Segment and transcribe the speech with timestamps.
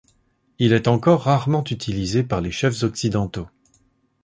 [0.57, 3.47] Il est encore rarement utilisé par les chefs occidentaux.